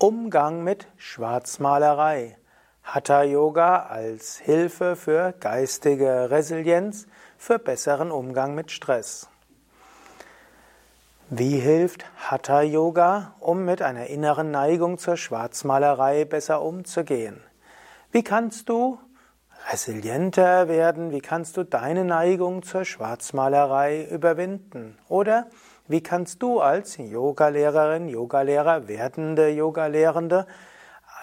[0.00, 2.38] Umgang mit Schwarzmalerei.
[2.84, 9.28] Hatha Yoga als Hilfe für geistige Resilienz, für besseren Umgang mit Stress.
[11.30, 17.42] Wie hilft Hatha Yoga, um mit einer inneren Neigung zur Schwarzmalerei besser umzugehen?
[18.12, 19.00] Wie kannst du
[19.68, 21.10] resilienter werden?
[21.10, 24.96] Wie kannst du deine Neigung zur Schwarzmalerei überwinden?
[25.08, 25.48] Oder
[25.88, 30.46] wie kannst du als Yogalehrerin, Yogalehrer, werdende Yogalehrende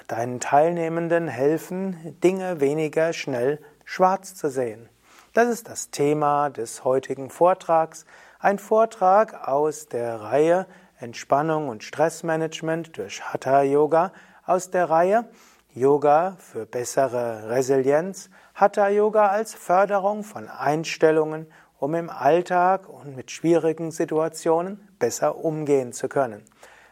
[0.07, 4.89] deinen Teilnehmenden helfen, Dinge weniger schnell schwarz zu sehen?
[5.33, 8.05] Das ist das Thema des heutigen Vortrags.
[8.39, 10.65] Ein Vortrag aus der Reihe
[10.97, 14.13] Entspannung und Stressmanagement durch Hatha Yoga,
[14.45, 15.25] aus der Reihe
[15.73, 21.47] Yoga für bessere Resilienz, Hatha Yoga als Förderung von Einstellungen
[21.79, 26.43] um im Alltag und mit schwierigen Situationen besser umgehen zu können.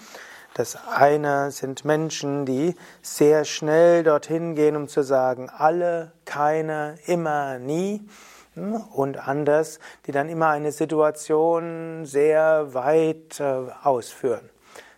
[0.55, 7.61] Das eine sind Menschen, die sehr schnell dorthin gehen, um zu sagen, alle, keine, immer,
[7.61, 8.03] nie.
[8.57, 14.51] Und anders, die dann immer eine Situation sehr weit äh, ausführen.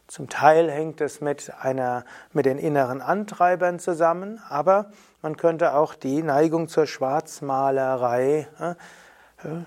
[0.06, 5.94] Zum Teil hängt es mit einer, mit den inneren Antreibern zusammen, aber man könnte auch
[5.94, 8.74] die Neigung zur Schwarzmalerei äh,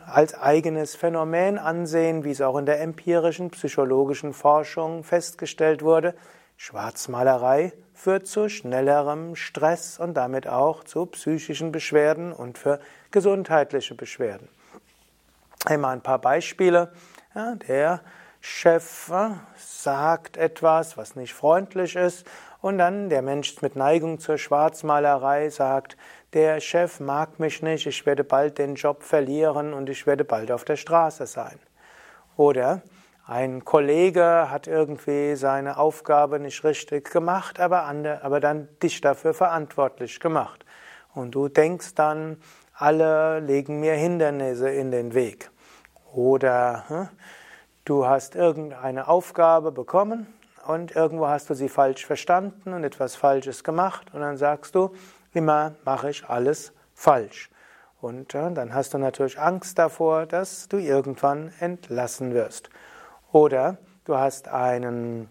[0.06, 6.16] als eigenes Phänomen ansehen, wie es auch in der empirischen psychologischen Forschung festgestellt wurde.
[6.58, 12.80] Schwarzmalerei führt zu schnellerem Stress und damit auch zu psychischen Beschwerden und für
[13.12, 14.48] gesundheitliche Beschwerden.
[15.66, 16.92] Einmal ein paar Beispiele.
[17.34, 18.02] Ja, der
[18.40, 22.26] Chef äh, sagt etwas, was nicht freundlich ist,
[22.62, 25.98] und dann der Mensch mit Neigung zur Schwarzmalerei sagt,
[26.36, 30.52] der Chef mag mich nicht, ich werde bald den Job verlieren und ich werde bald
[30.52, 31.58] auf der Straße sein.
[32.36, 32.82] Oder
[33.26, 39.34] ein Kollege hat irgendwie seine Aufgabe nicht richtig gemacht, aber, andere, aber dann dich dafür
[39.34, 40.66] verantwortlich gemacht.
[41.14, 42.38] Und du denkst dann,
[42.74, 45.50] alle legen mir Hindernisse in den Weg.
[46.14, 47.10] Oder hm,
[47.86, 50.28] du hast irgendeine Aufgabe bekommen
[50.68, 54.94] und irgendwo hast du sie falsch verstanden und etwas Falsches gemacht und dann sagst du,
[55.36, 57.50] Immer mache ich alles falsch.
[58.00, 62.70] Und äh, dann hast du natürlich Angst davor, dass du irgendwann entlassen wirst.
[63.34, 65.28] Oder du hast einen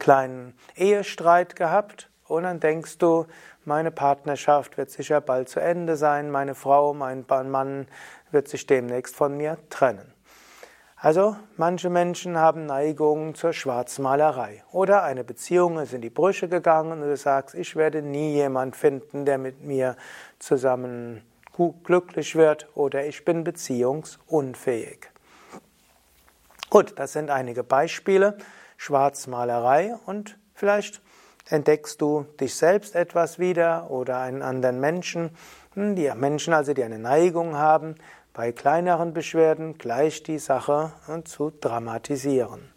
[0.00, 3.26] kleinen Ehestreit gehabt und dann denkst du,
[3.64, 7.86] meine Partnerschaft wird sicher bald zu Ende sein, meine Frau, mein Mann
[8.32, 10.12] wird sich demnächst von mir trennen.
[11.00, 14.64] Also manche Menschen haben Neigungen zur Schwarzmalerei.
[14.72, 18.74] Oder eine Beziehung ist in die Brüche gegangen und du sagst, ich werde nie jemand
[18.74, 19.96] finden, der mit mir
[20.40, 21.22] zusammen
[21.84, 25.08] glücklich wird oder ich bin beziehungsunfähig.
[26.68, 28.36] Gut, das sind einige Beispiele.
[28.76, 31.00] Schwarzmalerei und vielleicht
[31.48, 35.30] entdeckst du dich selbst etwas wieder oder einen anderen Menschen.
[35.74, 37.96] Hm, die Menschen also, die eine Neigung haben,
[38.38, 40.92] bei kleineren Beschwerden gleich die Sache
[41.24, 42.72] zu dramatisieren.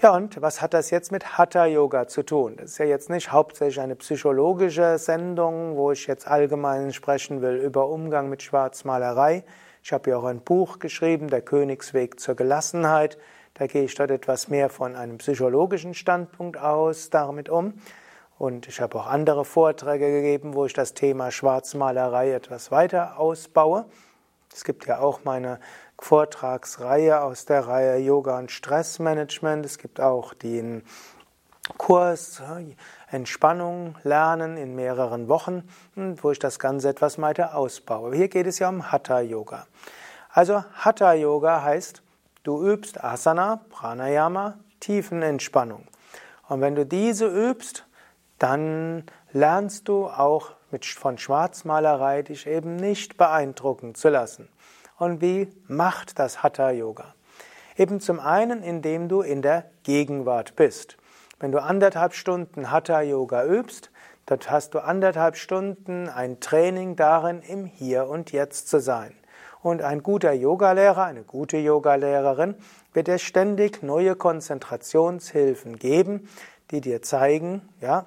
[0.00, 2.56] Ja, und was hat das jetzt mit Hatha Yoga zu tun?
[2.56, 7.56] Das ist ja jetzt nicht hauptsächlich eine psychologische Sendung, wo ich jetzt allgemein sprechen will
[7.56, 9.44] über Umgang mit Schwarzmalerei.
[9.82, 13.18] Ich habe ja auch ein Buch geschrieben, Der Königsweg zur Gelassenheit.
[13.52, 17.74] Da gehe ich dort etwas mehr von einem psychologischen Standpunkt aus damit um.
[18.38, 23.84] Und ich habe auch andere Vorträge gegeben, wo ich das Thema Schwarzmalerei etwas weiter ausbaue.
[24.54, 25.58] Es gibt ja auch meine
[25.98, 29.66] Vortragsreihe aus der Reihe Yoga und Stressmanagement.
[29.66, 30.84] Es gibt auch den
[31.76, 32.40] Kurs
[33.10, 38.14] Entspannung lernen in mehreren Wochen, wo ich das Ganze etwas weiter ausbaue.
[38.14, 39.66] Hier geht es ja um Hatha Yoga.
[40.30, 42.02] Also Hatha Yoga heißt,
[42.44, 45.84] du übst Asana, Pranayama, Tiefenentspannung.
[46.48, 47.86] Und wenn du diese übst,
[48.38, 49.04] dann
[49.34, 54.48] lernst du auch mit, von Schwarzmalerei dich eben nicht beeindrucken zu lassen.
[54.96, 57.14] Und wie macht das Hatha Yoga?
[57.76, 60.96] Eben zum einen, indem du in der Gegenwart bist.
[61.40, 63.90] Wenn du anderthalb Stunden Hatha Yoga übst,
[64.26, 69.14] dort hast du anderthalb Stunden ein Training darin, im Hier und Jetzt zu sein.
[69.62, 72.54] Und ein guter Yogalehrer, eine gute Yogalehrerin
[72.92, 76.28] wird dir ständig neue Konzentrationshilfen geben,
[76.70, 78.06] die dir zeigen, ja,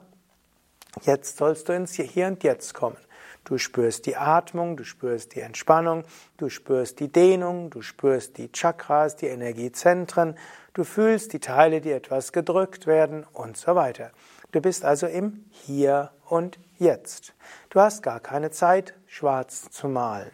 [1.04, 2.98] Jetzt sollst du ins Hier und Jetzt kommen.
[3.44, 6.04] Du spürst die Atmung, du spürst die Entspannung,
[6.36, 10.38] du spürst die Dehnung, du spürst die Chakras, die Energiezentren,
[10.74, 14.12] du fühlst die Teile, die etwas gedrückt werden und so weiter.
[14.52, 17.34] Du bist also im Hier und Jetzt.
[17.70, 20.32] Du hast gar keine Zeit, schwarz zu malen.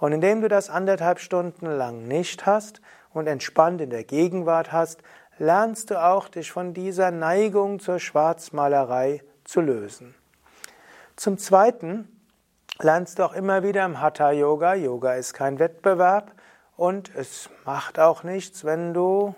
[0.00, 2.80] Und indem du das anderthalb Stunden lang nicht hast
[3.12, 5.00] und entspannt in der Gegenwart hast,
[5.38, 10.14] lernst du auch dich von dieser Neigung zur Schwarzmalerei zu lösen.
[11.16, 12.06] Zum Zweiten
[12.78, 14.74] lernst du auch immer wieder im Hatha Yoga.
[14.74, 16.32] Yoga ist kein Wettbewerb
[16.76, 19.34] und es macht auch nichts, wenn du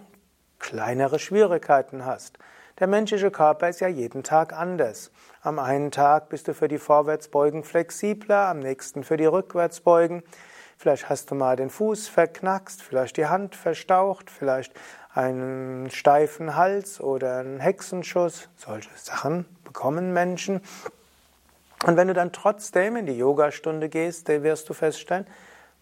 [0.59, 2.39] kleinere Schwierigkeiten hast.
[2.81, 5.13] Der menschliche Körper ist ja jeden Tag anders.
[5.43, 10.23] Am einen Tag bist du für die Vorwärtsbeugen flexibler, am nächsten für die Rückwärtsbeugen.
[10.77, 14.73] Vielleicht hast du mal den Fuß verknackst, vielleicht die Hand verstaucht, vielleicht
[15.15, 18.49] einen steifen Hals oder einen Hexenschuss.
[18.57, 20.61] Solche Sachen bekommen Menschen.
[21.85, 25.27] Und wenn du dann trotzdem in die Yogastunde gehst, wirst du feststellen,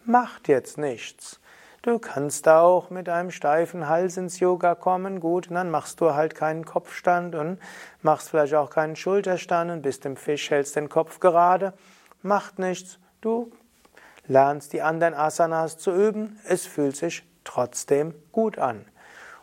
[0.04, 1.40] macht jetzt nichts.
[1.82, 6.12] Du kannst auch mit einem steifen Hals ins Yoga kommen, gut, und dann machst du
[6.12, 7.60] halt keinen Kopfstand und
[8.02, 11.72] machst vielleicht auch keinen Schulterstand und bist im Fisch, hältst den Kopf gerade.
[12.20, 12.98] Macht nichts.
[13.20, 13.52] Du
[14.26, 16.38] lernst die anderen Asanas zu üben.
[16.44, 18.84] Es fühlt sich trotzdem gut an.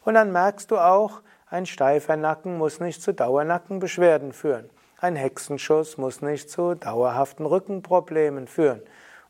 [0.05, 4.69] Und dann merkst du auch, ein steifer Nacken muss nicht zu Dauernackenbeschwerden führen.
[4.99, 8.81] Ein Hexenschuss muss nicht zu dauerhaften Rückenproblemen führen.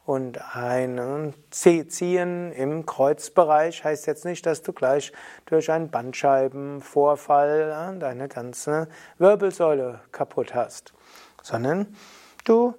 [0.05, 5.11] Und ein Ziehen im Kreuzbereich heißt jetzt nicht, dass du gleich
[5.47, 8.87] durch einen Bandscheibenvorfall deine ganze
[9.17, 10.93] Wirbelsäule kaputt hast,
[11.41, 11.95] sondern
[12.43, 12.75] du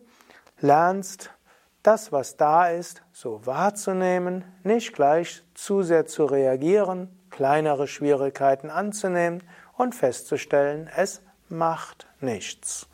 [0.61, 1.33] lernst
[1.83, 9.43] das, was da ist, so wahrzunehmen, nicht gleich zu sehr zu reagieren, kleinere Schwierigkeiten anzunehmen
[9.77, 12.89] und festzustellen, es macht nichts.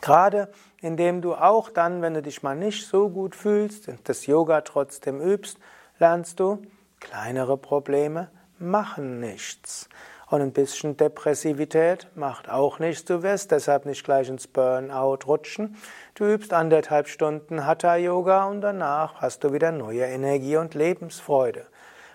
[0.00, 0.48] Gerade
[0.80, 5.20] indem du auch dann, wenn du dich mal nicht so gut fühlst, das Yoga trotzdem
[5.20, 5.56] übst,
[6.00, 6.62] lernst du,
[7.00, 8.28] kleinere Probleme
[8.58, 9.88] machen nichts.
[10.28, 13.04] Und ein bisschen Depressivität macht auch nichts.
[13.04, 15.76] Du wirst deshalb nicht gleich ins Burnout rutschen.
[16.14, 21.66] Du übst anderthalb Stunden Hatha Yoga und danach hast du wieder neue Energie und Lebensfreude.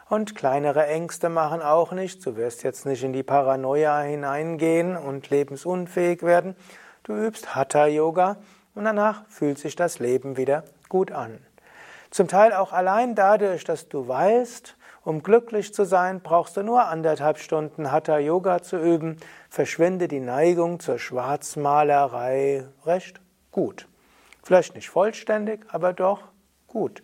[0.09, 2.23] Und kleinere Ängste machen auch nichts.
[2.23, 6.55] Du wirst jetzt nicht in die Paranoia hineingehen und lebensunfähig werden.
[7.03, 8.37] Du übst Hatha Yoga
[8.73, 11.37] und danach fühlt sich das Leben wieder gut an.
[12.09, 16.85] Zum Teil auch allein dadurch, dass du weißt, um glücklich zu sein, brauchst du nur
[16.85, 19.17] anderthalb Stunden Hatha Yoga zu üben,
[19.47, 23.21] verschwinde die Neigung zur Schwarzmalerei recht
[23.51, 23.87] gut.
[24.41, 26.23] Vielleicht nicht vollständig, aber doch
[26.67, 27.03] gut.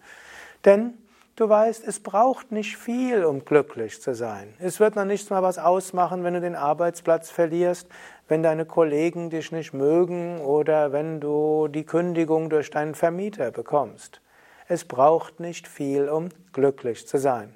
[0.66, 0.96] Denn
[1.38, 4.54] Du weißt, es braucht nicht viel, um glücklich zu sein.
[4.58, 7.90] Es wird noch nichts mal was ausmachen, wenn du den Arbeitsplatz verlierst,
[8.30, 14.22] wenn deine Kollegen dich nicht mögen oder wenn du die Kündigung durch deinen Vermieter bekommst.
[14.70, 17.54] Es braucht nicht viel, um glücklich zu sein.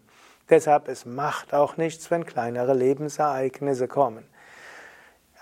[0.49, 4.25] Deshalb es macht auch nichts, wenn kleinere Lebensereignisse kommen.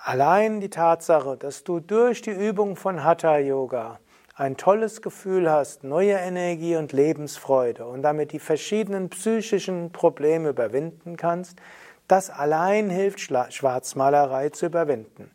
[0.04, 4.00] Allein die Tatsache, dass du durch die Übung von Hatha Yoga
[4.38, 11.18] ein tolles Gefühl hast, neue Energie und Lebensfreude und damit die verschiedenen psychischen Probleme überwinden
[11.18, 11.60] kannst,
[12.07, 15.31] das allein hilft, Schwarzmalerei zu überwinden.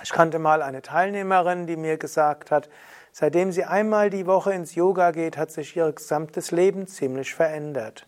[0.00, 2.70] Ich kannte mal eine Teilnehmerin, die mir gesagt hat,
[3.10, 8.06] seitdem sie einmal die Woche ins Yoga geht, hat sich ihr gesamtes Leben ziemlich verändert.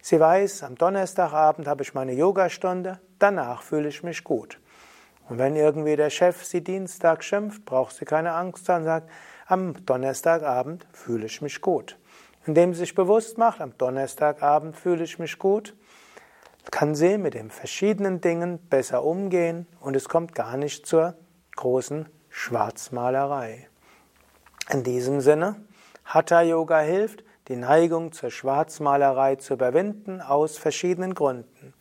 [0.00, 4.58] Sie weiß, am Donnerstagabend habe ich meine Yogastunde, danach fühle ich mich gut.
[5.28, 9.10] Und wenn irgendwie der Chef sie Dienstag schimpft, braucht sie keine Angst haben, sagt,
[9.46, 11.98] am Donnerstagabend fühle ich mich gut.
[12.46, 15.74] Indem sie sich bewusst macht, am Donnerstagabend fühle ich mich gut,
[16.70, 21.14] kann sie mit den verschiedenen Dingen besser umgehen und es kommt gar nicht zur
[21.56, 23.68] großen Schwarzmalerei.
[24.70, 25.56] In diesem Sinne,
[26.04, 31.74] Hatha Yoga hilft, die Neigung zur Schwarzmalerei zu überwinden aus verschiedenen Gründen.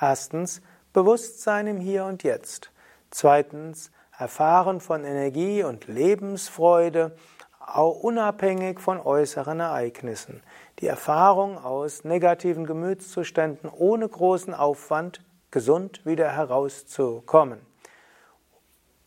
[0.00, 2.72] Erstens, Bewusstsein im Hier und Jetzt.
[3.10, 7.16] Zweitens, Erfahren von Energie und Lebensfreude,
[7.58, 10.42] auch unabhängig von äußeren Ereignissen.
[10.78, 17.60] Die Erfahrung aus negativen Gemütszuständen ohne großen Aufwand gesund wieder herauszukommen.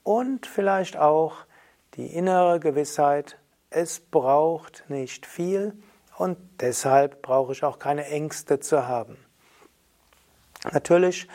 [0.04, 1.46] Und vielleicht auch
[1.96, 3.38] die innere Gewissheit,
[3.70, 5.82] es braucht nicht viel
[6.18, 9.18] und deshalb brauche ich auch keine Ängste zu haben.
[10.72, 11.28] Natürlich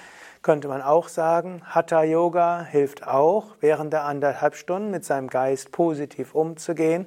[0.42, 5.73] könnte man auch sagen, Hatha Yoga hilft auch, während der anderthalb Stunden mit seinem Geist
[5.73, 7.07] positiv umzugehen,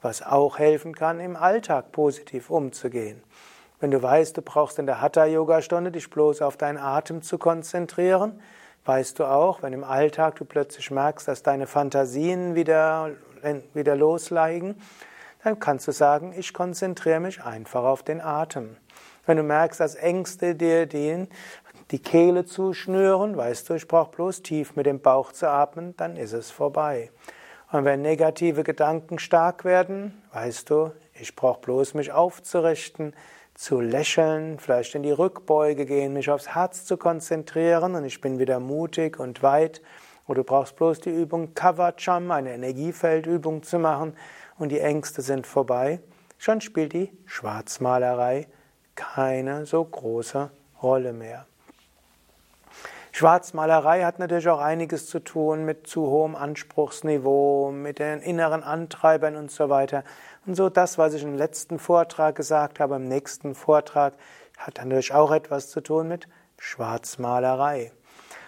[0.00, 3.22] was auch helfen kann, im Alltag positiv umzugehen.
[3.80, 7.22] Wenn du weißt, du brauchst in der Hatha Yoga Stunde dich bloß auf deinen Atem
[7.22, 8.40] zu konzentrieren,
[8.84, 13.10] weißt du auch, wenn im Alltag du plötzlich merkst, dass deine Fantasien wieder,
[13.74, 14.80] wieder loslegen,
[15.44, 18.76] dann kannst du sagen, ich konzentriere mich einfach auf den Atem.
[19.26, 21.28] Wenn du merkst, dass Ängste dir die,
[21.90, 26.16] die Kehle zuschnüren, weißt du, ich brauche bloß tief mit dem Bauch zu atmen, dann
[26.16, 27.10] ist es vorbei.
[27.70, 33.14] Und wenn negative Gedanken stark werden, weißt du, ich brauche bloß mich aufzurichten,
[33.54, 38.38] zu lächeln, vielleicht in die Rückbeuge gehen, mich aufs Herz zu konzentrieren und ich bin
[38.38, 39.82] wieder mutig und weit.
[40.28, 44.14] Oder du brauchst bloß die Übung Kavacham, eine Energiefeldübung zu machen
[44.58, 46.00] und die Ängste sind vorbei.
[46.38, 48.46] Schon spielt die Schwarzmalerei
[48.94, 51.46] keine so große Rolle mehr.
[53.18, 59.34] Schwarzmalerei hat natürlich auch einiges zu tun mit zu hohem Anspruchsniveau, mit den inneren Antreibern
[59.34, 60.04] und so weiter.
[60.46, 64.14] Und so das, was ich im letzten Vortrag gesagt habe, im nächsten Vortrag,
[64.56, 67.90] hat natürlich auch etwas zu tun mit Schwarzmalerei.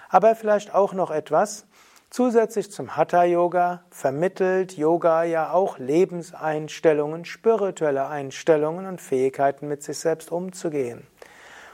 [0.09, 1.67] Aber vielleicht auch noch etwas.
[2.09, 9.99] Zusätzlich zum Hatha Yoga vermittelt Yoga ja auch Lebenseinstellungen, spirituelle Einstellungen und Fähigkeiten mit sich
[9.99, 11.09] selbst umzugehen.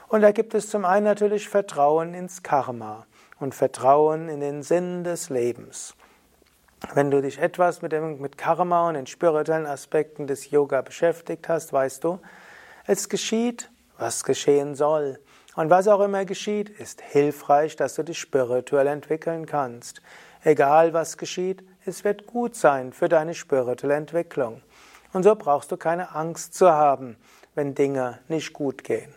[0.09, 3.05] Und da gibt es zum einen natürlich Vertrauen ins Karma
[3.39, 5.95] und Vertrauen in den Sinn des Lebens.
[6.93, 11.49] Wenn du dich etwas mit, dem, mit Karma und den spirituellen Aspekten des Yoga beschäftigt
[11.49, 12.19] hast, weißt du,
[12.85, 15.19] es geschieht, was geschehen soll.
[15.55, 20.01] Und was auch immer geschieht, ist hilfreich, dass du dich spirituell entwickeln kannst.
[20.43, 24.61] Egal was geschieht, es wird gut sein für deine spirituelle Entwicklung.
[25.11, 27.17] Und so brauchst du keine Angst zu haben,
[27.55, 29.13] wenn Dinge nicht gut gehen.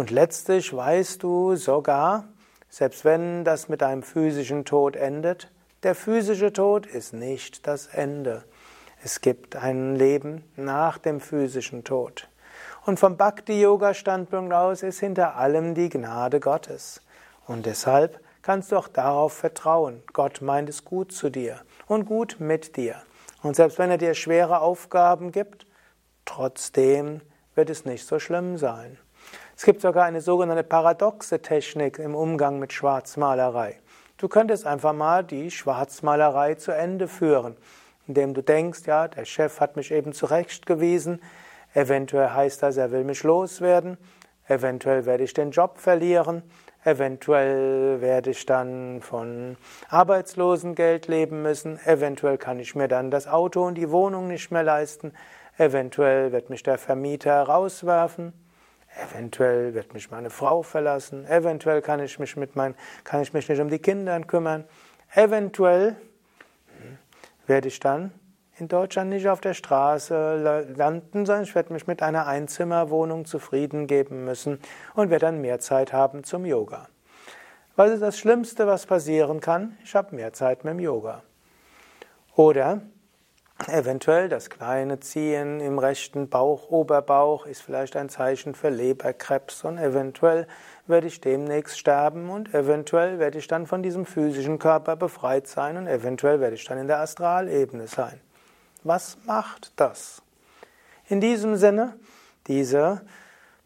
[0.00, 2.24] Und letztlich weißt du sogar,
[2.70, 5.50] selbst wenn das mit einem physischen Tod endet,
[5.82, 8.44] der physische Tod ist nicht das Ende.
[9.04, 12.30] Es gibt ein Leben nach dem physischen Tod.
[12.86, 17.02] Und vom Bhakti-Yoga-Standpunkt aus ist hinter allem die Gnade Gottes.
[17.46, 20.02] Und deshalb kannst du auch darauf vertrauen.
[20.14, 22.94] Gott meint es gut zu dir und gut mit dir.
[23.42, 25.66] Und selbst wenn er dir schwere Aufgaben gibt,
[26.24, 27.20] trotzdem
[27.54, 28.96] wird es nicht so schlimm sein.
[29.60, 33.78] Es gibt sogar eine sogenannte paradoxe Technik im Umgang mit Schwarzmalerei.
[34.16, 37.58] Du könntest einfach mal die Schwarzmalerei zu Ende führen,
[38.08, 41.20] indem du denkst, ja, der Chef hat mich eben zurechtgewiesen,
[41.74, 43.98] eventuell heißt das, er will mich loswerden,
[44.48, 46.42] eventuell werde ich den Job verlieren,
[46.82, 49.58] eventuell werde ich dann von
[49.90, 54.62] Arbeitslosengeld leben müssen, eventuell kann ich mir dann das Auto und die Wohnung nicht mehr
[54.62, 55.12] leisten,
[55.58, 58.32] eventuell wird mich der Vermieter rauswerfen.
[58.96, 61.24] Eventuell wird mich meine Frau verlassen.
[61.26, 64.64] Eventuell kann ich mich, mit mein, kann ich mich nicht um die Kinder kümmern.
[65.14, 65.96] Eventuell
[66.78, 66.98] hm,
[67.46, 68.12] werde ich dann
[68.60, 73.86] in Deutschland nicht auf der Straße landen, sondern ich werde mich mit einer Einzimmerwohnung zufrieden
[73.86, 74.60] geben müssen
[74.94, 76.88] und werde dann mehr Zeit haben zum Yoga.
[77.76, 79.78] Was ist das Schlimmste, was passieren kann?
[79.82, 81.22] Ich habe mehr Zeit mit dem Yoga.
[82.36, 82.82] Oder
[83.66, 89.76] Eventuell das kleine Ziehen im rechten Bauch, Oberbauch ist vielleicht ein Zeichen für Leberkrebs und
[89.76, 90.46] eventuell
[90.86, 95.76] werde ich demnächst sterben und eventuell werde ich dann von diesem physischen Körper befreit sein
[95.76, 98.18] und eventuell werde ich dann in der Astralebene sein.
[98.82, 100.22] Was macht das?
[101.08, 101.94] In diesem Sinne,
[102.46, 103.02] diese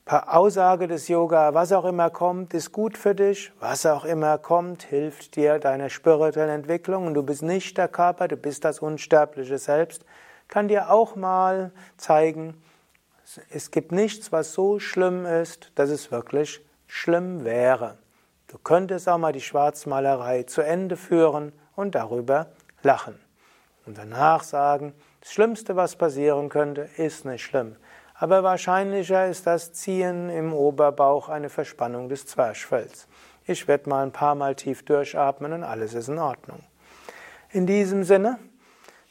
[0.07, 4.83] Aussage des Yoga, was auch immer kommt, ist gut für dich, was auch immer kommt,
[4.83, 9.57] hilft dir deiner spirituellen Entwicklung und du bist nicht der Körper, du bist das unsterbliche
[9.57, 10.05] Selbst,
[10.47, 12.63] kann dir auch mal zeigen,
[13.49, 17.97] es gibt nichts, was so schlimm ist, dass es wirklich schlimm wäre.
[18.49, 22.49] Du könntest auch mal die Schwarzmalerei zu Ende führen und darüber
[22.83, 23.19] lachen.
[23.87, 24.93] Und danach sagen,
[25.23, 27.77] das Schlimmste, was passieren könnte, ist nicht schlimm
[28.15, 33.09] aber wahrscheinlicher ist das Ziehen im Oberbauch eine Verspannung des Zwerchfells.
[33.47, 36.61] Ich werde mal ein paar Mal tief durchatmen und alles ist in Ordnung.
[37.51, 38.39] In diesem Sinne,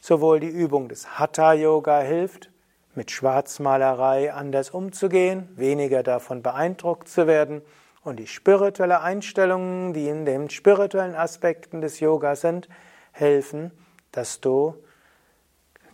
[0.00, 2.50] sowohl die Übung des Hatha Yoga hilft,
[2.94, 7.62] mit Schwarzmalerei anders umzugehen, weniger davon beeindruckt zu werden
[8.02, 12.68] und die spirituelle Einstellungen, die in den spirituellen Aspekten des Yoga sind,
[13.12, 13.70] helfen,
[14.12, 14.74] dass du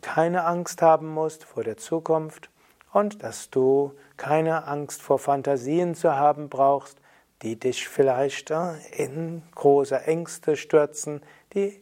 [0.00, 2.50] keine Angst haben musst vor der Zukunft
[2.92, 6.98] und dass du keine Angst vor Fantasien zu haben brauchst,
[7.42, 11.22] die dich vielleicht äh, in große Ängste stürzen,
[11.54, 11.80] die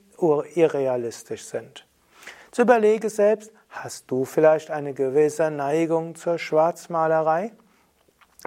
[0.54, 1.86] irrealistisch sind.
[2.50, 7.52] Zu überlege selbst, hast du vielleicht eine gewisse Neigung zur Schwarzmalerei?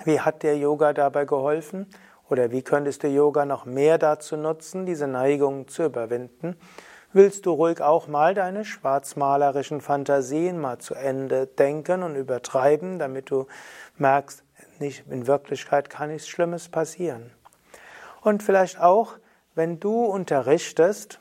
[0.06, 1.88] Wie hat dir Yoga dabei geholfen?
[2.30, 6.56] Oder wie könntest du Yoga noch mehr dazu nutzen, diese Neigung zu überwinden?
[7.14, 13.30] Willst du ruhig auch mal deine schwarzmalerischen Fantasien mal zu Ende denken und übertreiben, damit
[13.30, 13.48] du
[13.98, 14.44] merkst,
[14.80, 17.32] nicht in Wirklichkeit kann nichts Schlimmes passieren.
[18.22, 19.16] Und vielleicht auch,
[19.56, 21.20] wenn du unterrichtest,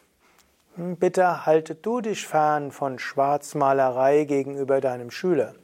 [0.77, 5.55] hm, bitte halte du dich fern von Schwarzmalerei gegenüber deinem Schüler.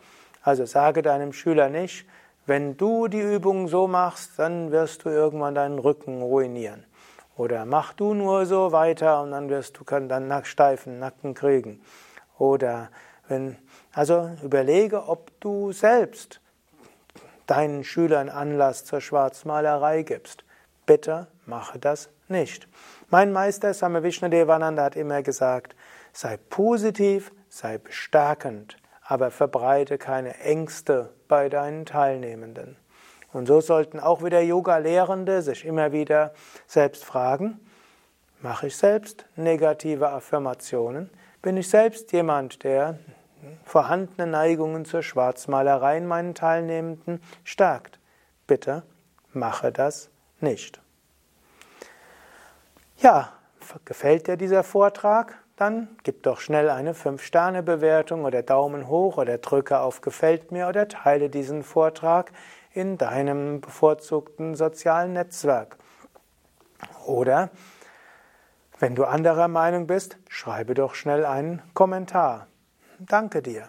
[0.43, 2.07] Also sage deinem Schüler nicht,
[2.47, 6.85] wenn du die Übung so machst, dann wirst du irgendwann deinen Rücken ruinieren.
[7.37, 11.83] Oder mach du nur so weiter und dann wirst du dann steifen Nacken kriegen.
[12.39, 12.91] Oder
[13.29, 13.57] wenn,
[13.93, 16.41] also überlege, ob du selbst
[17.47, 20.45] deinen Schülern Anlass zur Schwarzmalerei gibst.
[20.87, 22.69] Bitte mache das nicht.
[23.09, 25.77] Mein Meister Same Vishnadevananda hat immer gesagt,
[26.13, 32.77] sei positiv, sei bestärkend, aber verbreite keine Ängste bei deinen Teilnehmenden.
[33.37, 36.33] Und so sollten auch wieder Yoga-Lehrende sich immer wieder
[36.67, 37.61] selbst fragen,
[38.41, 41.11] mache ich selbst negative Affirmationen?
[41.43, 42.99] Bin ich selbst jemand, der
[43.63, 48.01] vorhandene Neigungen zur Schwarzmalerei in meinen Teilnehmenden stärkt?
[48.47, 48.85] Bitte
[49.35, 50.09] mache das
[50.41, 50.81] nicht.
[52.97, 53.35] Ja,
[53.85, 55.37] gefällt dir dieser Vortrag?
[55.57, 60.89] Dann gib doch schnell eine 5-Sterne-Bewertung oder Daumen hoch oder drücke auf Gefällt mir oder
[60.89, 62.33] teile diesen Vortrag
[62.77, 65.77] in deinem bevorzugten sozialen Netzwerk.
[67.07, 67.51] Oder
[68.79, 72.47] wenn du anderer Meinung bist, schreibe doch schnell einen Kommentar.
[72.99, 73.69] Danke dir.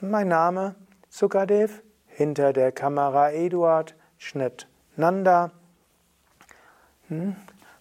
[0.00, 0.74] Mein Name
[1.08, 5.52] Sukadev, hinter der Kamera Eduard, Schnitt Nanda.
[7.08, 7.36] Hm?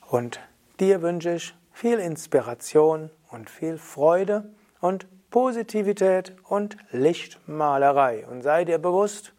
[0.08, 0.40] Und
[0.80, 8.26] Dir wünsche ich viel Inspiration und viel Freude und Positivität und Lichtmalerei.
[8.28, 9.34] Und sei dir bewusst,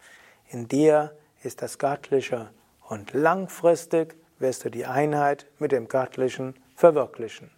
[0.48, 7.50] in dir ist das Göttliche und langfristig wirst du die Einheit mit dem Göttlichen verwirklichen.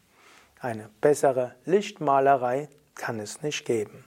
[0.60, 4.04] Eine bessere Lichtmalerei kann es nicht geben.